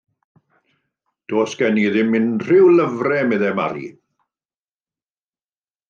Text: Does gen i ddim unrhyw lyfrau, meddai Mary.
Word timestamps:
Does 1.33 1.53
gen 1.59 1.77
i 1.83 1.85
ddim 1.97 2.17
unrhyw 2.21 2.73
lyfrau, 2.79 3.23
meddai 3.29 3.55
Mary. 3.63 3.87